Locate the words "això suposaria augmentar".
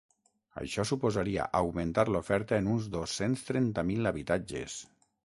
0.59-2.05